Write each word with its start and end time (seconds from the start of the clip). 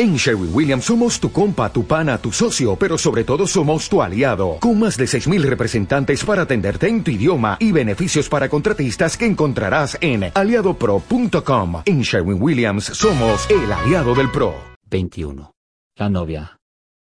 En 0.00 0.14
Sherwin 0.14 0.54
Williams 0.54 0.84
somos 0.84 1.18
tu 1.18 1.32
compa, 1.32 1.72
tu 1.72 1.84
pana, 1.84 2.18
tu 2.18 2.30
socio, 2.30 2.76
pero 2.76 2.96
sobre 2.96 3.24
todo 3.24 3.48
somos 3.48 3.88
tu 3.88 4.00
aliado, 4.00 4.58
con 4.60 4.78
más 4.78 4.96
de 4.96 5.06
6.000 5.06 5.42
representantes 5.42 6.24
para 6.24 6.42
atenderte 6.42 6.86
en 6.86 7.02
tu 7.02 7.10
idioma 7.10 7.56
y 7.58 7.72
beneficios 7.72 8.28
para 8.28 8.48
contratistas 8.48 9.16
que 9.16 9.26
encontrarás 9.26 9.98
en 10.00 10.30
aliadopro.com. 10.32 11.82
En 11.84 12.02
Sherwin 12.02 12.40
Williams 12.40 12.84
somos 12.84 13.50
el 13.50 13.72
aliado 13.72 14.14
del 14.14 14.30
PRO. 14.30 14.54
21. 14.88 15.50
La 15.96 16.08
novia. 16.08 16.60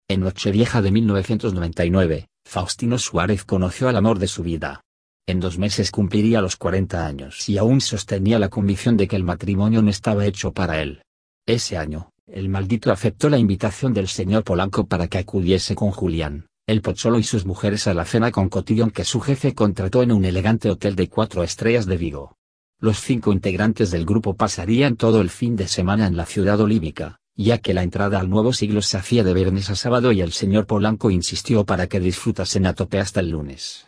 En 0.08 0.22
Nochevieja 0.22 0.82
de 0.82 0.92
1999, 0.92 2.28
Faustino 2.46 2.98
Suárez 2.98 3.44
conoció 3.44 3.90
al 3.90 3.98
amor 3.98 4.20
de 4.20 4.28
su 4.28 4.42
vida. 4.42 4.80
En 5.28 5.42
dos 5.42 5.58
meses 5.58 5.92
cumpliría 5.92 6.40
los 6.40 6.56
40 6.56 7.06
años 7.06 7.50
y 7.50 7.58
aún 7.58 7.82
sostenía 7.82 8.40
la 8.40 8.48
convicción 8.48 8.96
de 8.96 9.10
que 9.10 9.18
el 9.18 9.26
matrimonio 9.26 9.82
no 9.82 9.90
estaba 9.90 10.26
hecho 10.26 10.54
para 10.54 10.82
él. 10.82 11.04
Ese 11.46 11.78
año, 11.78 12.12
el 12.32 12.50
maldito 12.50 12.92
aceptó 12.92 13.30
la 13.30 13.38
invitación 13.38 13.94
del 13.94 14.08
señor 14.08 14.44
Polanco 14.44 14.86
para 14.86 15.08
que 15.08 15.18
acudiese 15.18 15.76
con 15.76 15.92
Julián, 15.92 16.48
el 16.68 16.82
Pocholo 16.82 17.20
y 17.20 17.24
sus 17.24 17.46
mujeres 17.46 17.88
a 17.88 17.94
la 17.94 18.06
cena 18.06 18.32
con 18.32 18.50
cotillón 18.50 18.92
que 18.92 19.04
su 19.04 19.20
jefe 19.20 19.56
contrató 19.56 20.04
en 20.04 20.12
un 20.12 20.26
elegante 20.26 20.70
hotel 20.70 20.96
de 20.96 21.10
cuatro 21.10 21.44
estrellas 21.44 21.86
de 21.86 21.98
Vigo. 21.98 22.36
Los 22.80 23.00
cinco 23.00 23.34
integrantes 23.34 23.92
del 23.92 24.06
grupo 24.06 24.36
pasarían 24.36 24.96
todo 24.96 25.22
el 25.22 25.30
fin 25.30 25.56
de 25.56 25.68
semana 25.68 26.08
en 26.08 26.16
la 26.16 26.26
ciudad 26.26 26.60
olívica, 26.62 27.20
ya 27.36 27.58
que 27.58 27.74
la 27.74 27.84
entrada 27.84 28.20
al 28.20 28.30
nuevo 28.30 28.54
siglo 28.54 28.82
se 28.82 28.98
hacía 28.98 29.24
de 29.24 29.34
viernes 29.34 29.70
a 29.70 29.76
sábado 29.76 30.12
y 30.12 30.22
el 30.22 30.32
señor 30.32 30.66
Polanco 30.66 31.10
insistió 31.10 31.66
para 31.66 31.88
que 31.88 32.00
disfrutasen 32.00 32.68
a 32.68 32.74
tope 32.74 33.00
hasta 33.00 33.20
el 33.20 33.32
lunes. 33.32 33.88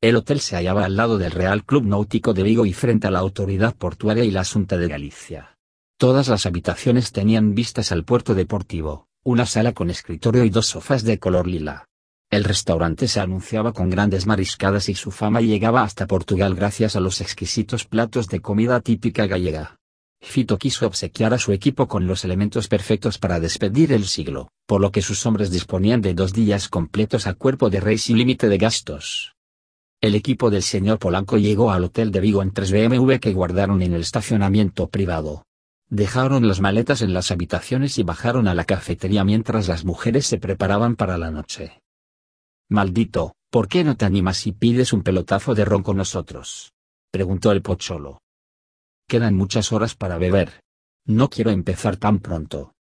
El 0.00 0.16
hotel 0.16 0.40
se 0.40 0.56
hallaba 0.56 0.84
al 0.84 0.96
lado 0.96 1.18
del 1.18 1.32
Real 1.32 1.64
Club 1.64 1.84
Náutico 1.84 2.34
de 2.34 2.42
Vigo 2.42 2.66
y 2.66 2.72
frente 2.72 3.06
a 3.06 3.10
la 3.10 3.20
autoridad 3.20 3.74
portuaria 3.74 4.22
y 4.22 4.30
la 4.30 4.42
Asunta 4.42 4.76
de 4.76 4.88
Galicia. 4.88 5.53
Todas 6.04 6.28
las 6.28 6.44
habitaciones 6.44 7.12
tenían 7.12 7.54
vistas 7.54 7.90
al 7.90 8.04
puerto 8.04 8.34
deportivo, 8.34 9.08
una 9.22 9.46
sala 9.46 9.72
con 9.72 9.88
escritorio 9.88 10.44
y 10.44 10.50
dos 10.50 10.66
sofás 10.66 11.02
de 11.02 11.18
color 11.18 11.46
lila. 11.46 11.86
El 12.30 12.44
restaurante 12.44 13.08
se 13.08 13.20
anunciaba 13.20 13.72
con 13.72 13.88
grandes 13.88 14.26
mariscadas 14.26 14.90
y 14.90 14.94
su 14.96 15.10
fama 15.10 15.40
llegaba 15.40 15.82
hasta 15.82 16.06
Portugal 16.06 16.54
gracias 16.54 16.94
a 16.94 17.00
los 17.00 17.22
exquisitos 17.22 17.86
platos 17.86 18.28
de 18.28 18.40
comida 18.40 18.82
típica 18.82 19.26
gallega. 19.26 19.76
Fito 20.20 20.58
quiso 20.58 20.86
obsequiar 20.86 21.32
a 21.32 21.38
su 21.38 21.52
equipo 21.52 21.88
con 21.88 22.06
los 22.06 22.22
elementos 22.26 22.68
perfectos 22.68 23.16
para 23.16 23.40
despedir 23.40 23.90
el 23.90 24.04
siglo, 24.04 24.50
por 24.66 24.82
lo 24.82 24.92
que 24.92 25.00
sus 25.00 25.24
hombres 25.24 25.50
disponían 25.50 26.02
de 26.02 26.12
dos 26.12 26.34
días 26.34 26.68
completos 26.68 27.26
a 27.26 27.32
cuerpo 27.32 27.70
de 27.70 27.80
rey 27.80 27.96
sin 27.96 28.18
límite 28.18 28.50
de 28.50 28.58
gastos. 28.58 29.36
El 30.02 30.14
equipo 30.14 30.50
del 30.50 30.64
señor 30.64 30.98
Polanco 30.98 31.38
llegó 31.38 31.72
al 31.72 31.84
hotel 31.84 32.10
de 32.10 32.20
Vigo 32.20 32.42
en 32.42 32.52
tres 32.52 32.72
BMW 32.72 33.14
que 33.14 33.32
guardaron 33.32 33.80
en 33.80 33.94
el 33.94 34.02
estacionamiento 34.02 34.90
privado. 34.90 35.46
Dejaron 35.90 36.48
las 36.48 36.60
maletas 36.60 37.02
en 37.02 37.12
las 37.12 37.30
habitaciones 37.30 37.98
y 37.98 38.02
bajaron 38.02 38.48
a 38.48 38.54
la 38.54 38.64
cafetería 38.64 39.24
mientras 39.24 39.68
las 39.68 39.84
mujeres 39.84 40.26
se 40.26 40.38
preparaban 40.38 40.96
para 40.96 41.18
la 41.18 41.30
noche. 41.30 41.80
Maldito, 42.68 43.34
¿por 43.50 43.68
qué 43.68 43.84
no 43.84 43.96
te 43.96 44.04
animas 44.04 44.46
y 44.46 44.52
pides 44.52 44.92
un 44.92 45.02
pelotazo 45.02 45.54
de 45.54 45.64
ron 45.64 45.82
con 45.82 45.96
nosotros? 45.96 46.72
preguntó 47.10 47.52
el 47.52 47.62
pocholo. 47.62 48.20
Quedan 49.06 49.34
muchas 49.36 49.72
horas 49.72 49.94
para 49.94 50.18
beber. 50.18 50.62
No 51.06 51.28
quiero 51.28 51.50
empezar 51.50 51.96
tan 51.96 52.18
pronto. 52.18 52.72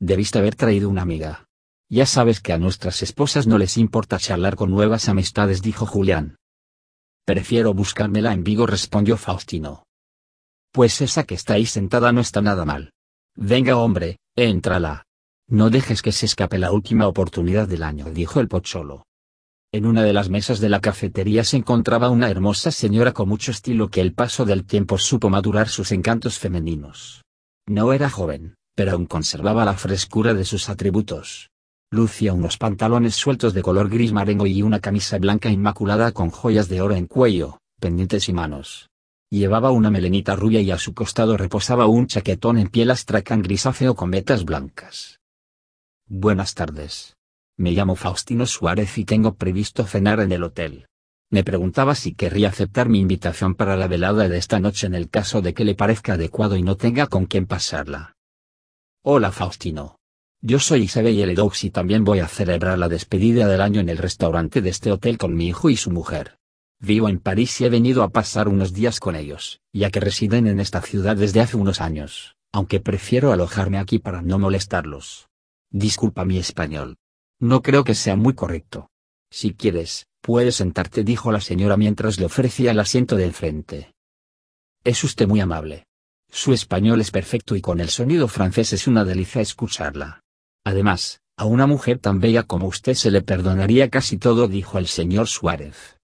Debiste 0.00 0.38
haber 0.38 0.54
traído 0.54 0.88
una 0.88 1.02
amiga. 1.02 1.46
Ya 1.90 2.06
sabes 2.06 2.40
que 2.40 2.52
a 2.52 2.58
nuestras 2.58 3.02
esposas 3.02 3.46
no 3.46 3.58
les 3.58 3.76
importa 3.76 4.18
charlar 4.18 4.56
con 4.56 4.70
nuevas 4.70 5.08
amistades, 5.08 5.60
dijo 5.60 5.84
Julián. 5.84 6.36
Prefiero 7.26 7.74
buscármela 7.74 8.32
en 8.32 8.44
Vigo, 8.44 8.66
respondió 8.66 9.16
Faustino. 9.16 9.84
Pues 10.72 11.02
esa 11.02 11.24
que 11.24 11.34
está 11.34 11.54
ahí 11.54 11.66
sentada 11.66 12.12
no 12.12 12.22
está 12.22 12.40
nada 12.40 12.64
mal. 12.64 12.92
Venga 13.36 13.76
hombre, 13.76 14.18
éntrala. 14.34 15.04
No 15.46 15.68
dejes 15.68 16.00
que 16.00 16.12
se 16.12 16.24
escape 16.24 16.58
la 16.58 16.72
última 16.72 17.06
oportunidad 17.06 17.68
del 17.68 17.82
año, 17.82 18.06
dijo 18.10 18.40
el 18.40 18.48
pocholo. 18.48 19.04
En 19.70 19.84
una 19.84 20.02
de 20.02 20.14
las 20.14 20.30
mesas 20.30 20.60
de 20.60 20.70
la 20.70 20.80
cafetería 20.80 21.44
se 21.44 21.58
encontraba 21.58 22.08
una 22.08 22.30
hermosa 22.30 22.70
señora 22.70 23.12
con 23.12 23.28
mucho 23.28 23.50
estilo 23.50 23.88
que 23.88 24.00
el 24.00 24.14
paso 24.14 24.46
del 24.46 24.64
tiempo 24.64 24.96
supo 24.96 25.28
madurar 25.28 25.68
sus 25.68 25.92
encantos 25.92 26.38
femeninos. 26.38 27.22
No 27.66 27.92
era 27.92 28.08
joven, 28.08 28.54
pero 28.74 28.92
aún 28.92 29.04
conservaba 29.04 29.66
la 29.66 29.74
frescura 29.74 30.32
de 30.32 30.46
sus 30.46 30.70
atributos. 30.70 31.50
Lucía 31.90 32.32
unos 32.32 32.56
pantalones 32.56 33.14
sueltos 33.14 33.52
de 33.52 33.60
color 33.60 33.90
gris 33.90 34.12
marengo 34.12 34.46
y 34.46 34.62
una 34.62 34.80
camisa 34.80 35.18
blanca 35.18 35.50
inmaculada 35.50 36.12
con 36.12 36.30
joyas 36.30 36.70
de 36.70 36.80
oro 36.80 36.94
en 36.94 37.06
cuello, 37.06 37.58
pendientes 37.78 38.30
y 38.30 38.32
manos. 38.32 38.88
Llevaba 39.32 39.70
una 39.70 39.90
melenita 39.90 40.36
rubia 40.36 40.60
y 40.60 40.70
a 40.72 40.76
su 40.76 40.92
costado 40.92 41.38
reposaba 41.38 41.86
un 41.86 42.06
chaquetón 42.06 42.58
en 42.58 42.68
piel 42.68 42.90
astracán 42.90 43.40
grisáceo 43.40 43.94
con 43.94 44.10
vetas 44.10 44.44
blancas. 44.44 45.20
Buenas 46.06 46.54
tardes. 46.54 47.16
Me 47.56 47.70
llamo 47.70 47.94
Faustino 47.96 48.44
Suárez 48.44 48.98
y 48.98 49.06
tengo 49.06 49.32
previsto 49.36 49.86
cenar 49.86 50.20
en 50.20 50.32
el 50.32 50.42
hotel. 50.42 50.86
Me 51.30 51.44
preguntaba 51.44 51.94
si 51.94 52.12
querría 52.12 52.50
aceptar 52.50 52.90
mi 52.90 53.00
invitación 53.00 53.54
para 53.54 53.74
la 53.78 53.88
velada 53.88 54.28
de 54.28 54.36
esta 54.36 54.60
noche 54.60 54.86
en 54.86 54.94
el 54.94 55.08
caso 55.08 55.40
de 55.40 55.54
que 55.54 55.64
le 55.64 55.74
parezca 55.74 56.12
adecuado 56.12 56.56
y 56.56 56.62
no 56.62 56.76
tenga 56.76 57.06
con 57.06 57.24
quién 57.24 57.46
pasarla. 57.46 58.12
Hola 59.02 59.32
Faustino. 59.32 59.96
Yo 60.42 60.58
soy 60.58 60.82
Isabel 60.82 61.16
Ledoux 61.16 61.64
y 61.64 61.70
también 61.70 62.04
voy 62.04 62.18
a 62.18 62.28
celebrar 62.28 62.78
la 62.78 62.90
despedida 62.90 63.48
del 63.48 63.62
año 63.62 63.80
en 63.80 63.88
el 63.88 63.96
restaurante 63.96 64.60
de 64.60 64.68
este 64.68 64.92
hotel 64.92 65.16
con 65.16 65.34
mi 65.34 65.48
hijo 65.48 65.70
y 65.70 65.78
su 65.78 65.90
mujer. 65.90 66.36
Vivo 66.84 67.08
en 67.08 67.20
París 67.20 67.60
y 67.60 67.64
he 67.64 67.68
venido 67.68 68.02
a 68.02 68.08
pasar 68.08 68.48
unos 68.48 68.72
días 68.72 68.98
con 68.98 69.14
ellos, 69.14 69.60
ya 69.72 69.92
que 69.92 70.00
residen 70.00 70.48
en 70.48 70.58
esta 70.58 70.82
ciudad 70.82 71.16
desde 71.16 71.40
hace 71.40 71.56
unos 71.56 71.80
años, 71.80 72.34
aunque 72.50 72.80
prefiero 72.80 73.30
alojarme 73.30 73.78
aquí 73.78 74.00
para 74.00 74.20
no 74.20 74.40
molestarlos. 74.40 75.28
Disculpa 75.70 76.24
mi 76.24 76.38
español. 76.38 76.96
No 77.38 77.62
creo 77.62 77.84
que 77.84 77.94
sea 77.94 78.16
muy 78.16 78.34
correcto. 78.34 78.90
Si 79.30 79.54
quieres, 79.54 80.08
puedes 80.20 80.56
sentarte, 80.56 81.04
dijo 81.04 81.30
la 81.30 81.40
señora 81.40 81.76
mientras 81.76 82.18
le 82.18 82.26
ofrecía 82.26 82.72
el 82.72 82.80
asiento 82.80 83.14
de 83.14 83.26
enfrente. 83.26 83.94
Es 84.82 85.04
usted 85.04 85.28
muy 85.28 85.38
amable. 85.38 85.86
Su 86.32 86.52
español 86.52 87.00
es 87.00 87.12
perfecto 87.12 87.54
y 87.54 87.60
con 87.60 87.78
el 87.78 87.90
sonido 87.90 88.26
francés 88.26 88.72
es 88.72 88.88
una 88.88 89.04
delicia 89.04 89.40
escucharla. 89.40 90.24
Además, 90.64 91.20
a 91.36 91.44
una 91.44 91.68
mujer 91.68 92.00
tan 92.00 92.18
bella 92.18 92.42
como 92.42 92.66
usted 92.66 92.94
se 92.94 93.12
le 93.12 93.22
perdonaría 93.22 93.88
casi 93.88 94.18
todo, 94.18 94.48
dijo 94.48 94.78
el 94.78 94.88
señor 94.88 95.28
Suárez. 95.28 96.01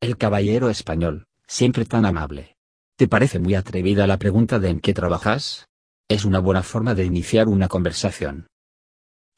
El 0.00 0.18
caballero 0.18 0.68
español, 0.68 1.26
siempre 1.46 1.86
tan 1.86 2.04
amable. 2.04 2.54
¿Te 2.96 3.08
parece 3.08 3.38
muy 3.38 3.54
atrevida 3.54 4.06
la 4.06 4.18
pregunta 4.18 4.58
de 4.58 4.68
en 4.68 4.80
qué 4.80 4.92
trabajas? 4.92 5.68
Es 6.06 6.26
una 6.26 6.38
buena 6.38 6.62
forma 6.62 6.94
de 6.94 7.06
iniciar 7.06 7.48
una 7.48 7.68
conversación. 7.68 8.46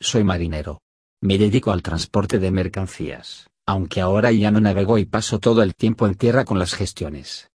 Soy 0.00 0.24
marinero. 0.24 0.80
Me 1.20 1.38
dedico 1.38 1.70
al 1.70 1.82
transporte 1.82 2.40
de 2.40 2.50
mercancías, 2.50 3.48
aunque 3.66 4.00
ahora 4.00 4.32
ya 4.32 4.50
no 4.50 4.60
navego 4.60 4.98
y 4.98 5.04
paso 5.04 5.38
todo 5.38 5.62
el 5.62 5.76
tiempo 5.76 6.06
en 6.08 6.16
tierra 6.16 6.44
con 6.44 6.58
las 6.58 6.74
gestiones. 6.74 7.50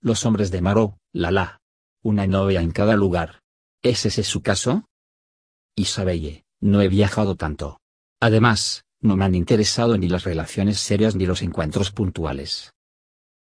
Los 0.00 0.24
hombres 0.24 0.52
de 0.52 0.60
Maro, 0.60 0.98
la 1.12 1.32
la. 1.32 1.60
Una 2.02 2.26
novia 2.28 2.60
en 2.60 2.70
cada 2.70 2.94
lugar. 2.94 3.40
¿Es 3.82 4.06
ese 4.06 4.22
su 4.22 4.42
caso? 4.42 4.84
Isabelle, 5.74 6.44
no 6.60 6.82
he 6.82 6.88
viajado 6.88 7.34
tanto. 7.34 7.80
Además, 8.20 8.84
no 9.02 9.16
me 9.16 9.24
han 9.24 9.34
interesado 9.34 9.98
ni 9.98 10.08
las 10.08 10.24
relaciones 10.24 10.78
serias 10.78 11.14
ni 11.14 11.26
los 11.26 11.42
encuentros 11.42 11.90
puntuales. 11.90 12.72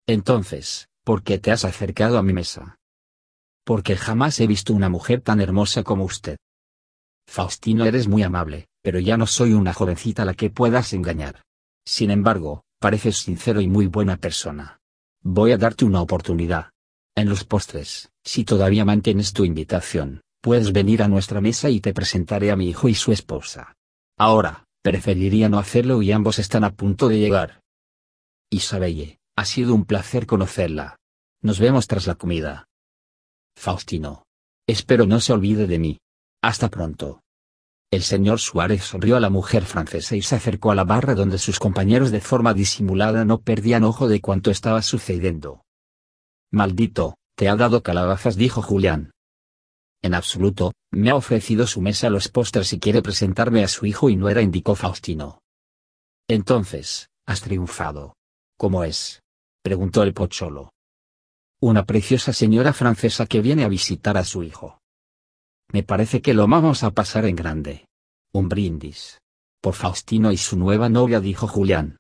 Entonces, 0.07 0.87
¿por 1.03 1.23
qué 1.23 1.39
te 1.39 1.51
has 1.51 1.65
acercado 1.65 2.17
a 2.17 2.23
mi 2.23 2.33
mesa? 2.33 2.77
Porque 3.65 3.97
jamás 3.97 4.39
he 4.39 4.47
visto 4.47 4.73
una 4.73 4.89
mujer 4.89 5.21
tan 5.21 5.41
hermosa 5.41 5.83
como 5.83 6.05
usted. 6.05 6.37
Faustino 7.27 7.85
eres 7.85 8.07
muy 8.07 8.23
amable, 8.23 8.67
pero 8.81 8.99
ya 8.99 9.17
no 9.17 9.27
soy 9.27 9.53
una 9.53 9.73
jovencita 9.73 10.21
a 10.21 10.25
la 10.25 10.33
que 10.33 10.49
puedas 10.49 10.93
engañar. 10.93 11.43
Sin 11.85 12.11
embargo, 12.11 12.63
pareces 12.79 13.17
sincero 13.17 13.61
y 13.61 13.67
muy 13.67 13.87
buena 13.87 14.17
persona. 14.17 14.79
Voy 15.21 15.51
a 15.51 15.57
darte 15.57 15.85
una 15.85 16.01
oportunidad. 16.01 16.71
En 17.15 17.27
los 17.27 17.43
postres, 17.43 18.09
si 18.23 18.45
todavía 18.45 18.85
mantienes 18.85 19.33
tu 19.33 19.43
invitación, 19.45 20.21
puedes 20.41 20.71
venir 20.71 21.03
a 21.03 21.07
nuestra 21.07 21.41
mesa 21.41 21.69
y 21.69 21.81
te 21.81 21.93
presentaré 21.93 22.51
a 22.51 22.55
mi 22.55 22.69
hijo 22.69 22.87
y 22.87 22.95
su 22.95 23.11
esposa. 23.11 23.75
Ahora, 24.17 24.65
Preferiría 24.81 25.49
no 25.49 25.59
hacerlo 25.59 26.01
y 26.01 26.11
ambos 26.11 26.39
están 26.39 26.63
a 26.63 26.71
punto 26.71 27.09
de 27.09 27.19
llegar. 27.19 27.61
Isabelle, 28.49 29.19
ha 29.35 29.45
sido 29.45 29.75
un 29.75 29.85
placer 29.85 30.25
conocerla. 30.25 30.97
Nos 31.41 31.59
vemos 31.59 31.87
tras 31.87 32.07
la 32.07 32.15
comida. 32.15 32.67
Faustino. 33.57 34.23
Espero 34.67 35.05
no 35.05 35.19
se 35.19 35.33
olvide 35.33 35.67
de 35.67 35.79
mí. 35.79 35.99
Hasta 36.41 36.69
pronto. 36.69 37.21
El 37.91 38.03
señor 38.03 38.39
Suárez 38.39 38.83
sonrió 38.83 39.17
a 39.17 39.19
la 39.19 39.29
mujer 39.29 39.65
francesa 39.65 40.15
y 40.15 40.21
se 40.21 40.35
acercó 40.35 40.71
a 40.71 40.75
la 40.75 40.83
barra 40.83 41.15
donde 41.15 41.39
sus 41.39 41.59
compañeros 41.59 42.11
de 42.11 42.21
forma 42.21 42.53
disimulada 42.53 43.25
no 43.25 43.41
perdían 43.41 43.83
ojo 43.83 44.07
de 44.07 44.21
cuanto 44.21 44.51
estaba 44.51 44.81
sucediendo. 44.81 45.63
Maldito, 46.51 47.15
te 47.35 47.49
ha 47.49 47.55
dado 47.55 47.83
calabazas, 47.83 48.35
dijo 48.35 48.61
Julián. 48.61 49.11
En 50.01 50.13
absoluto, 50.13 50.73
me 50.91 51.09
ha 51.09 51.15
ofrecido 51.15 51.67
su 51.67 51.81
mesa 51.81 52.09
los 52.09 52.29
postres 52.29 52.71
y 52.73 52.79
quiere 52.79 53.01
presentarme 53.01 53.63
a 53.63 53.67
su 53.67 53.85
hijo 53.85 54.09
y 54.09 54.15
nuera, 54.15 54.41
indicó 54.41 54.75
Faustino. 54.75 55.41
Entonces, 56.27 57.09
has 57.25 57.41
triunfado. 57.41 58.15
¿Cómo 58.57 58.83
es? 58.83 59.21
preguntó 59.61 60.03
el 60.03 60.13
pocholo. 60.13 60.71
Una 61.59 61.85
preciosa 61.85 62.31
señora 62.31 62.71
francesa 62.71 63.25
que 63.25 63.41
viene 63.41 63.65
a 63.65 63.67
visitar 63.67 64.17
a 64.17 64.23
su 64.23 64.43
hijo. 64.43 64.79
Me 65.71 65.83
parece 65.83 66.21
que 66.21 66.33
lo 66.33 66.47
vamos 66.47 66.83
a 66.83 66.91
pasar 66.91 67.25
en 67.25 67.35
grande. 67.35 67.85
Un 68.31 68.47
brindis. 68.47 69.19
Por 69.61 69.73
Faustino 69.73 70.31
y 70.31 70.37
su 70.37 70.57
nueva 70.57 70.87
novia 70.87 71.19
dijo 71.19 71.47
Julián. 71.47 71.97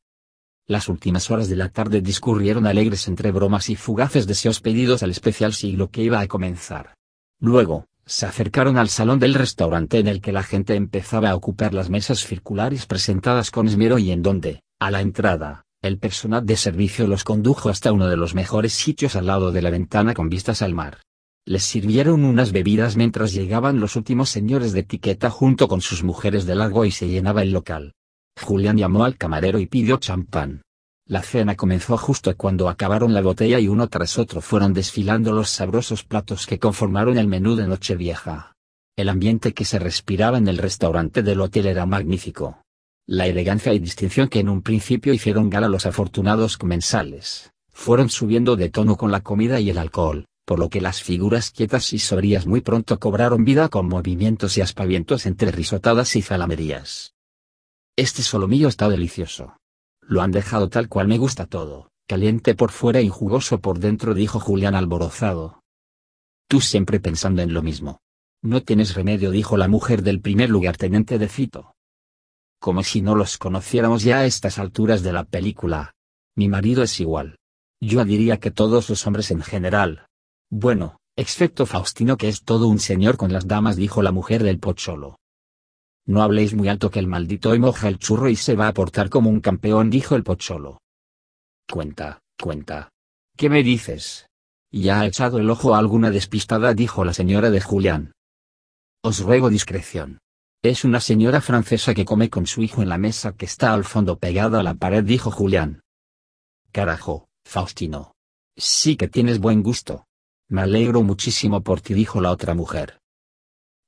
Las 0.65 0.87
últimas 0.87 1.29
horas 1.29 1.49
de 1.49 1.55
la 1.55 1.69
tarde 1.69 1.99
discurrieron 1.99 2.65
alegres 2.67 3.07
entre 3.07 3.31
bromas 3.31 3.69
y 3.69 3.75
fugaces 3.75 4.27
deseos 4.27 4.61
pedidos 4.61 5.03
al 5.03 5.11
especial 5.11 5.53
siglo 5.53 5.89
que 5.89 6.03
iba 6.03 6.19
a 6.19 6.27
comenzar. 6.27 6.93
Luego, 7.39 7.85
se 8.09 8.25
acercaron 8.25 8.79
al 8.79 8.89
salón 8.89 9.19
del 9.19 9.35
restaurante 9.35 9.99
en 9.99 10.07
el 10.07 10.19
que 10.19 10.31
la 10.31 10.41
gente 10.41 10.73
empezaba 10.73 11.29
a 11.29 11.35
ocupar 11.35 11.75
las 11.75 11.91
mesas 11.91 12.25
circulares 12.25 12.87
presentadas 12.87 13.51
con 13.51 13.67
esmero 13.67 13.99
y 13.99 14.11
en 14.11 14.23
donde, 14.23 14.63
a 14.79 14.89
la 14.89 15.01
entrada, 15.01 15.65
el 15.83 15.99
personal 15.99 16.43
de 16.43 16.57
servicio 16.57 17.05
los 17.05 17.23
condujo 17.23 17.69
hasta 17.69 17.91
uno 17.93 18.07
de 18.07 18.17
los 18.17 18.33
mejores 18.33 18.73
sitios 18.73 19.15
al 19.15 19.27
lado 19.27 19.51
de 19.51 19.61
la 19.61 19.69
ventana 19.69 20.15
con 20.15 20.27
vistas 20.27 20.63
al 20.63 20.73
mar. 20.73 21.03
Les 21.45 21.63
sirvieron 21.63 22.25
unas 22.25 22.51
bebidas 22.51 22.97
mientras 22.97 23.31
llegaban 23.31 23.79
los 23.79 23.95
últimos 23.95 24.31
señores 24.31 24.73
de 24.73 24.79
etiqueta 24.79 25.29
junto 25.29 25.67
con 25.67 25.81
sus 25.81 26.03
mujeres 26.03 26.47
de 26.47 26.55
largo 26.55 26.85
y 26.85 26.91
se 26.91 27.07
llenaba 27.07 27.43
el 27.43 27.51
local. 27.51 27.93
Julián 28.41 28.77
llamó 28.77 29.03
al 29.03 29.17
camarero 29.17 29.59
y 29.59 29.67
pidió 29.67 29.97
champán. 29.97 30.63
La 31.09 31.23
cena 31.23 31.55
comenzó 31.55 31.97
justo 31.97 32.31
cuando 32.37 32.69
acabaron 32.69 33.15
la 33.15 33.21
botella 33.23 33.59
y 33.59 33.67
uno 33.67 33.87
tras 33.87 34.19
otro 34.19 34.41
fueron 34.41 34.75
desfilando 34.75 35.31
los 35.31 35.49
sabrosos 35.49 36.03
platos 36.03 36.45
que 36.45 36.59
conformaron 36.59 37.17
el 37.17 37.25
menú 37.25 37.55
de 37.55 37.65
Nochevieja. 37.65 38.53
El 38.95 39.09
ambiente 39.09 39.55
que 39.55 39.65
se 39.65 39.79
respiraba 39.79 40.37
en 40.37 40.47
el 40.47 40.59
restaurante 40.59 41.23
del 41.23 41.41
hotel 41.41 41.65
era 41.65 41.87
magnífico. 41.87 42.61
La 43.07 43.25
elegancia 43.25 43.73
y 43.73 43.79
distinción 43.79 44.27
que 44.27 44.39
en 44.39 44.49
un 44.49 44.61
principio 44.61 45.11
hicieron 45.11 45.49
gala 45.49 45.67
los 45.67 45.87
afortunados 45.87 46.59
comensales, 46.59 47.53
fueron 47.71 48.11
subiendo 48.11 48.55
de 48.55 48.69
tono 48.69 48.95
con 48.95 49.11
la 49.11 49.21
comida 49.21 49.59
y 49.59 49.71
el 49.71 49.79
alcohol, 49.79 50.25
por 50.45 50.59
lo 50.59 50.69
que 50.69 50.79
las 50.79 51.01
figuras 51.01 51.49
quietas 51.49 51.91
y 51.91 51.97
sobrias 51.97 52.45
muy 52.45 52.61
pronto 52.61 52.99
cobraron 52.99 53.43
vida 53.45 53.69
con 53.69 53.87
movimientos 53.87 54.59
y 54.59 54.61
aspavientos 54.61 55.25
entre 55.25 55.49
risotadas 55.49 56.15
y 56.15 56.21
zalamerías. 56.21 57.15
Este 57.95 58.21
solomillo 58.21 58.67
está 58.67 58.87
delicioso, 58.89 59.58
lo 60.09 60.23
han 60.23 60.31
dejado 60.31 60.69
tal 60.69 60.89
cual 60.89 61.07
me 61.07 61.19
gusta 61.19 61.45
todo, 61.45 61.91
caliente 62.07 62.55
por 62.55 62.71
fuera 62.71 62.99
y 62.99 63.09
jugoso 63.09 63.61
por 63.61 63.77
dentro, 63.77 64.15
dijo 64.15 64.39
Julián 64.39 64.73
alborozado. 64.73 65.61
Tú 66.47 66.61
siempre 66.61 66.99
pensando 66.99 67.43
en 67.43 67.53
lo 67.53 67.61
mismo. 67.61 67.99
No 68.41 68.63
tienes 68.63 68.95
remedio, 68.95 69.29
dijo 69.29 69.55
la 69.55 69.67
mujer 69.67 70.01
del 70.01 70.19
primer 70.19 70.49
lugarteniente 70.49 71.19
de 71.19 71.29
Cito. 71.29 71.75
Como 72.59 72.81
si 72.81 73.03
no 73.03 73.13
los 73.13 73.37
conociéramos 73.37 74.01
ya 74.01 74.19
a 74.19 74.25
estas 74.25 74.57
alturas 74.57 75.03
de 75.03 75.13
la 75.13 75.25
película. 75.25 75.93
Mi 76.35 76.49
marido 76.49 76.81
es 76.81 76.99
igual. 76.99 77.37
Yo 77.79 78.03
diría 78.03 78.39
que 78.39 78.49
todos 78.49 78.89
los 78.89 79.05
hombres 79.05 79.29
en 79.29 79.43
general. 79.43 80.07
Bueno, 80.49 80.97
excepto 81.15 81.67
Faustino 81.67 82.17
que 82.17 82.29
es 82.29 82.43
todo 82.43 82.67
un 82.67 82.79
señor 82.79 83.15
con 83.15 83.31
las 83.31 83.47
damas, 83.47 83.75
dijo 83.75 84.01
la 84.01 84.11
mujer 84.11 84.41
del 84.41 84.57
pocholo. 84.57 85.18
No 86.09 86.23
habléis 86.23 86.55
muy 86.55 86.67
alto 86.69 86.89
que 86.89 86.97
el 86.97 87.05
maldito 87.05 87.55
moja 87.59 87.87
el 87.87 87.99
churro 87.99 88.29
y 88.29 88.35
se 88.35 88.55
va 88.55 88.67
a 88.67 88.73
portar 88.73 89.11
como 89.11 89.29
un 89.29 89.41
campeón, 89.41 89.91
dijo 89.91 90.15
el 90.15 90.23
pocholo. 90.23 90.81
Cuenta, 91.71 92.19
cuenta. 92.41 92.89
¿Qué 93.37 93.47
me 93.47 93.61
dices? 93.61 94.25
Ya 94.71 95.01
ha 95.01 95.05
echado 95.05 95.37
el 95.37 95.47
ojo 95.47 95.75
a 95.75 95.77
alguna 95.77 96.09
despistada, 96.09 96.73
dijo 96.73 97.05
la 97.05 97.13
señora 97.13 97.51
de 97.51 97.61
Julián. 97.61 98.13
Os 99.03 99.19
ruego 99.19 99.51
discreción. 99.51 100.17
Es 100.63 100.83
una 100.83 100.99
señora 100.99 101.41
francesa 101.41 101.93
que 101.93 102.05
come 102.05 102.31
con 102.31 102.47
su 102.47 102.63
hijo 102.63 102.81
en 102.81 102.89
la 102.89 102.97
mesa 102.97 103.33
que 103.33 103.45
está 103.45 103.75
al 103.75 103.83
fondo 103.83 104.17
pegada 104.17 104.61
a 104.61 104.63
la 104.63 104.73
pared, 104.73 105.03
dijo 105.03 105.29
Julián. 105.29 105.81
Carajo, 106.71 107.27
Faustino. 107.45 108.15
Sí 108.57 108.95
que 108.95 109.09
tienes 109.09 109.37
buen 109.37 109.61
gusto. 109.61 110.07
Me 110.47 110.61
alegro 110.61 111.03
muchísimo 111.03 111.61
por 111.61 111.81
ti, 111.81 111.93
dijo 111.93 112.19
la 112.19 112.31
otra 112.31 112.55
mujer. 112.55 112.97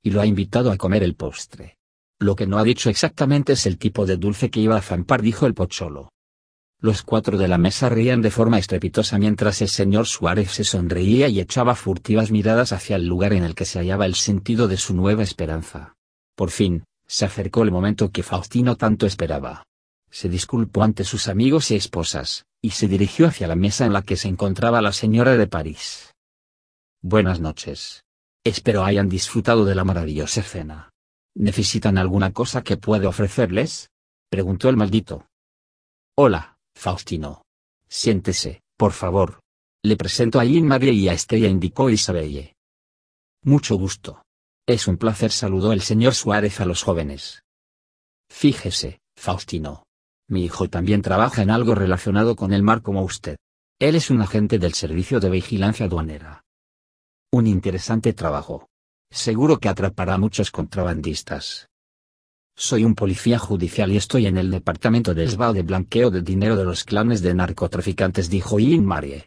Y 0.04 0.10
lo 0.10 0.20
ha 0.20 0.26
invitado 0.26 0.70
a 0.70 0.76
comer 0.76 1.02
el 1.02 1.16
postre. 1.16 1.78
Lo 2.22 2.36
que 2.36 2.46
no 2.46 2.58
ha 2.58 2.62
dicho 2.62 2.88
exactamente 2.88 3.54
es 3.54 3.66
el 3.66 3.78
tipo 3.78 4.06
de 4.06 4.16
dulce 4.16 4.48
que 4.48 4.60
iba 4.60 4.76
a 4.76 4.80
zampar, 4.80 5.22
dijo 5.22 5.44
el 5.44 5.54
pocholo. 5.54 6.12
Los 6.78 7.02
cuatro 7.02 7.36
de 7.36 7.48
la 7.48 7.58
mesa 7.58 7.88
reían 7.88 8.22
de 8.22 8.30
forma 8.30 8.60
estrepitosa 8.60 9.18
mientras 9.18 9.60
el 9.60 9.68
señor 9.68 10.06
Suárez 10.06 10.52
se 10.52 10.62
sonreía 10.62 11.26
y 11.26 11.40
echaba 11.40 11.74
furtivas 11.74 12.30
miradas 12.30 12.72
hacia 12.72 12.94
el 12.94 13.06
lugar 13.06 13.32
en 13.32 13.42
el 13.42 13.56
que 13.56 13.64
se 13.64 13.80
hallaba 13.80 14.06
el 14.06 14.14
sentido 14.14 14.68
de 14.68 14.76
su 14.76 14.94
nueva 14.94 15.24
esperanza. 15.24 15.96
Por 16.36 16.50
fin, 16.50 16.84
se 17.08 17.24
acercó 17.24 17.64
el 17.64 17.72
momento 17.72 18.12
que 18.12 18.22
Faustino 18.22 18.76
tanto 18.76 19.04
esperaba. 19.04 19.64
Se 20.08 20.28
disculpó 20.28 20.84
ante 20.84 21.02
sus 21.02 21.26
amigos 21.26 21.72
y 21.72 21.74
esposas, 21.74 22.44
y 22.60 22.70
se 22.70 22.86
dirigió 22.86 23.26
hacia 23.26 23.48
la 23.48 23.56
mesa 23.56 23.84
en 23.84 23.92
la 23.92 24.02
que 24.02 24.16
se 24.16 24.28
encontraba 24.28 24.80
la 24.80 24.92
señora 24.92 25.36
de 25.36 25.48
París. 25.48 26.14
Buenas 27.00 27.40
noches. 27.40 28.04
Espero 28.44 28.84
hayan 28.84 29.08
disfrutado 29.08 29.64
de 29.64 29.74
la 29.74 29.82
maravillosa 29.82 30.42
cena. 30.42 30.91
¿Necesitan 31.34 31.98
alguna 31.98 32.32
cosa 32.32 32.62
que 32.62 32.76
pueda 32.76 33.08
ofrecerles? 33.08 33.90
preguntó 34.30 34.68
el 34.68 34.76
maldito. 34.76 35.26
Hola, 36.16 36.58
Faustino. 36.74 37.42
Siéntese, 37.88 38.62
por 38.76 38.92
favor. 38.92 39.40
Le 39.84 39.96
presento 39.96 40.40
a 40.40 40.44
Jean 40.44 40.66
Marie 40.66 40.92
y 40.92 41.08
a 41.08 41.12
Estrella 41.12 41.48
indicó 41.48 41.90
Isabelle. 41.90 42.54
Mucho 43.42 43.76
gusto. 43.76 44.22
Es 44.66 44.86
un 44.86 44.96
placer 44.96 45.32
saludó 45.32 45.72
el 45.72 45.80
señor 45.80 46.14
Suárez 46.14 46.60
a 46.60 46.66
los 46.66 46.82
jóvenes. 46.82 47.42
Fíjese, 48.30 49.00
Faustino. 49.16 49.84
Mi 50.28 50.44
hijo 50.44 50.68
también 50.68 51.02
trabaja 51.02 51.42
en 51.42 51.50
algo 51.50 51.74
relacionado 51.74 52.36
con 52.36 52.52
el 52.52 52.62
mar 52.62 52.80
como 52.82 53.02
usted. 53.02 53.36
Él 53.78 53.96
es 53.96 54.10
un 54.10 54.22
agente 54.22 54.58
del 54.58 54.74
Servicio 54.74 55.18
de 55.18 55.30
Vigilancia 55.30 55.86
Aduanera. 55.86 56.44
Un 57.32 57.46
interesante 57.46 58.12
trabajo. 58.12 58.68
Seguro 59.12 59.58
que 59.58 59.68
atrapará 59.68 60.14
a 60.14 60.18
muchos 60.18 60.50
contrabandistas. 60.50 61.68
Soy 62.56 62.82
un 62.84 62.94
policía 62.94 63.38
judicial 63.38 63.92
y 63.92 63.98
estoy 63.98 64.26
en 64.26 64.38
el 64.38 64.50
departamento 64.50 65.12
de 65.12 65.24
esbao 65.24 65.52
de 65.52 65.60
blanqueo 65.60 66.10
de 66.10 66.22
dinero 66.22 66.56
de 66.56 66.64
los 66.64 66.84
clanes 66.84 67.20
de 67.20 67.34
narcotraficantes, 67.34 68.30
dijo 68.30 68.58
Jean 68.58 68.86
Marie. 68.86 69.26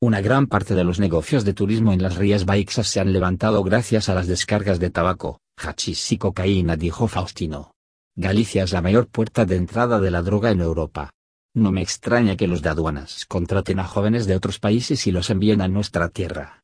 Una 0.00 0.22
gran 0.22 0.46
parte 0.46 0.74
de 0.74 0.82
los 0.82 0.98
negocios 0.98 1.44
de 1.44 1.52
turismo 1.52 1.92
en 1.92 2.00
las 2.00 2.16
Rías 2.16 2.46
Baixas 2.46 2.88
se 2.88 2.98
han 2.98 3.12
levantado 3.12 3.62
gracias 3.62 4.08
a 4.08 4.14
las 4.14 4.28
descargas 4.28 4.80
de 4.80 4.88
tabaco, 4.88 5.40
hachís 5.58 6.12
y 6.12 6.16
cocaína, 6.16 6.76
dijo 6.76 7.06
Faustino. 7.06 7.72
Galicia 8.14 8.62
es 8.62 8.72
la 8.72 8.80
mayor 8.80 9.08
puerta 9.08 9.44
de 9.44 9.56
entrada 9.56 10.00
de 10.00 10.10
la 10.10 10.22
droga 10.22 10.50
en 10.50 10.62
Europa. 10.62 11.10
No 11.54 11.70
me 11.70 11.82
extraña 11.82 12.34
que 12.34 12.46
los 12.46 12.62
de 12.62 12.70
aduanas 12.70 13.26
contraten 13.26 13.78
a 13.78 13.84
jóvenes 13.84 14.26
de 14.26 14.36
otros 14.36 14.58
países 14.58 15.06
y 15.06 15.12
los 15.12 15.28
envíen 15.28 15.60
a 15.60 15.68
nuestra 15.68 16.08
tierra. 16.08 16.62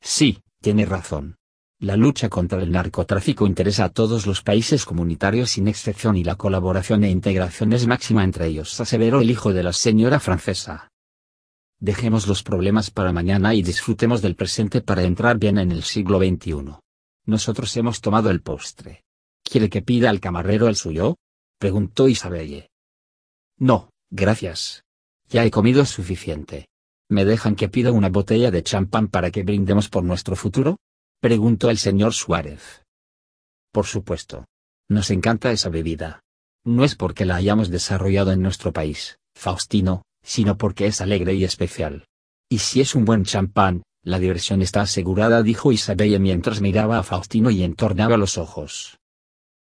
Sí, 0.00 0.40
tiene 0.60 0.86
razón. 0.86 1.36
La 1.78 1.96
lucha 1.96 2.30
contra 2.30 2.62
el 2.62 2.72
narcotráfico 2.72 3.46
interesa 3.46 3.84
a 3.84 3.88
todos 3.90 4.26
los 4.26 4.42
países 4.42 4.86
comunitarios 4.86 5.50
sin 5.50 5.68
excepción 5.68 6.16
y 6.16 6.24
la 6.24 6.36
colaboración 6.36 7.04
e 7.04 7.10
integración 7.10 7.74
es 7.74 7.86
máxima 7.86 8.24
entre 8.24 8.46
ellos, 8.46 8.80
aseveró 8.80 9.20
el 9.20 9.30
hijo 9.30 9.52
de 9.52 9.62
la 9.62 9.74
señora 9.74 10.18
francesa. 10.18 10.90
Dejemos 11.78 12.26
los 12.26 12.42
problemas 12.42 12.90
para 12.90 13.12
mañana 13.12 13.54
y 13.54 13.62
disfrutemos 13.62 14.22
del 14.22 14.36
presente 14.36 14.80
para 14.80 15.02
entrar 15.02 15.38
bien 15.38 15.58
en 15.58 15.70
el 15.70 15.82
siglo 15.82 16.18
XXI. 16.18 16.78
Nosotros 17.26 17.76
hemos 17.76 18.00
tomado 18.00 18.30
el 18.30 18.40
postre. 18.40 19.04
¿Quiere 19.42 19.68
que 19.68 19.82
pida 19.82 20.08
al 20.08 20.20
camarero 20.20 20.68
el 20.68 20.76
suyo? 20.76 21.16
preguntó 21.58 22.08
Isabelle. 22.08 22.70
No, 23.58 23.90
gracias. 24.10 24.84
Ya 25.28 25.44
he 25.44 25.50
comido 25.50 25.84
suficiente. 25.84 26.68
¿Me 27.08 27.24
dejan 27.24 27.54
que 27.54 27.68
pida 27.68 27.92
una 27.92 28.08
botella 28.08 28.50
de 28.50 28.62
champán 28.62 29.08
para 29.08 29.30
que 29.30 29.44
brindemos 29.44 29.88
por 29.88 30.02
nuestro 30.02 30.34
futuro? 30.34 30.78
preguntó 31.20 31.70
el 31.70 31.78
señor 31.78 32.12
Suárez. 32.12 32.84
Por 33.72 33.86
supuesto. 33.86 34.46
Nos 34.88 35.10
encanta 35.10 35.52
esa 35.52 35.68
bebida. 35.68 36.20
No 36.64 36.84
es 36.84 36.96
porque 36.96 37.24
la 37.24 37.36
hayamos 37.36 37.70
desarrollado 37.70 38.32
en 38.32 38.42
nuestro 38.42 38.72
país, 38.72 39.18
Faustino, 39.36 40.02
sino 40.22 40.56
porque 40.56 40.86
es 40.86 41.00
alegre 41.00 41.34
y 41.34 41.44
especial. 41.44 42.06
Y 42.48 42.58
si 42.58 42.80
es 42.80 42.94
un 42.94 43.04
buen 43.04 43.24
champán, 43.24 43.82
la 44.02 44.18
diversión 44.18 44.62
está 44.62 44.82
asegurada, 44.82 45.42
dijo 45.42 45.72
Isabella 45.72 46.18
mientras 46.18 46.60
miraba 46.60 46.98
a 46.98 47.02
Faustino 47.02 47.50
y 47.50 47.62
entornaba 47.62 48.16
los 48.16 48.38
ojos. 48.38 48.98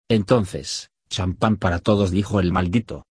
Entonces, 0.07 0.89
champán 1.09 1.57
para 1.57 1.79
todos, 1.79 2.09
dijo 2.09 2.39
el 2.39 2.51
maldito. 2.51 3.05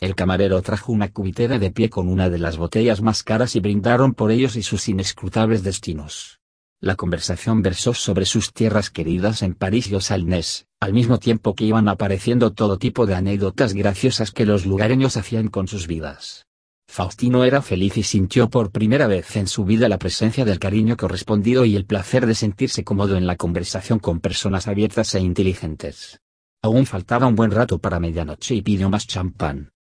El 0.00 0.14
camarero 0.14 0.60
trajo 0.62 0.92
una 0.92 1.10
cubitera 1.10 1.58
de 1.58 1.70
pie 1.70 1.88
con 1.88 2.08
una 2.08 2.28
de 2.28 2.38
las 2.38 2.56
botellas 2.56 3.00
más 3.00 3.22
caras 3.22 3.56
y 3.56 3.60
brindaron 3.60 4.14
por 4.14 4.30
ellos 4.30 4.56
y 4.56 4.62
sus 4.62 4.88
inescrutables 4.88 5.62
destinos. 5.62 6.40
La 6.80 6.96
conversación 6.96 7.62
versó 7.62 7.94
sobre 7.94 8.26
sus 8.26 8.52
tierras 8.52 8.90
queridas 8.90 9.42
en 9.42 9.54
París 9.54 9.88
y 9.88 9.94
Osalnés, 9.94 10.66
al 10.80 10.92
mismo 10.92 11.18
tiempo 11.18 11.54
que 11.54 11.64
iban 11.64 11.88
apareciendo 11.88 12.52
todo 12.52 12.76
tipo 12.76 13.06
de 13.06 13.14
anécdotas 13.14 13.72
graciosas 13.72 14.32
que 14.32 14.44
los 14.44 14.66
lugareños 14.66 15.16
hacían 15.16 15.48
con 15.48 15.68
sus 15.68 15.86
vidas. 15.86 16.44
Faustino 16.86 17.44
era 17.44 17.62
feliz 17.62 17.96
y 17.96 18.02
sintió 18.02 18.50
por 18.50 18.70
primera 18.70 19.06
vez 19.06 19.36
en 19.36 19.46
su 19.46 19.64
vida 19.64 19.88
la 19.88 19.98
presencia 19.98 20.44
del 20.44 20.58
cariño 20.58 20.96
correspondido 20.96 21.64
y 21.64 21.76
el 21.76 21.86
placer 21.86 22.26
de 22.26 22.34
sentirse 22.34 22.84
cómodo 22.84 23.16
en 23.16 23.26
la 23.26 23.36
conversación 23.36 23.98
con 23.98 24.20
personas 24.20 24.68
abiertas 24.68 25.14
e 25.14 25.20
inteligentes. 25.20 26.20
Aún 26.62 26.84
faltaba 26.86 27.26
un 27.26 27.34
buen 27.34 27.50
rato 27.50 27.78
para 27.78 27.98
medianoche 28.00 28.54
y 28.54 28.62
pidió 28.62 28.90
más 28.90 29.06
champán. 29.06 29.73